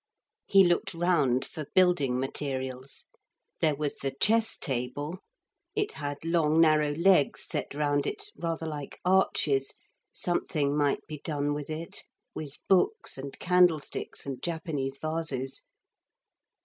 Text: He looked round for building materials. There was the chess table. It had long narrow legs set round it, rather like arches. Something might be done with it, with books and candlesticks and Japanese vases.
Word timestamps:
He 0.47 0.63
looked 0.63 0.95
round 0.95 1.45
for 1.45 1.67
building 1.75 2.19
materials. 2.19 3.05
There 3.59 3.75
was 3.75 3.97
the 3.97 4.09
chess 4.09 4.57
table. 4.57 5.19
It 5.75 5.91
had 5.91 6.17
long 6.25 6.59
narrow 6.59 6.93
legs 6.95 7.43
set 7.45 7.75
round 7.75 8.07
it, 8.07 8.23
rather 8.35 8.65
like 8.65 8.97
arches. 9.05 9.75
Something 10.11 10.75
might 10.75 11.05
be 11.05 11.19
done 11.23 11.53
with 11.53 11.69
it, 11.69 12.01
with 12.33 12.57
books 12.67 13.19
and 13.19 13.37
candlesticks 13.37 14.25
and 14.25 14.41
Japanese 14.41 14.97
vases. 14.99 15.65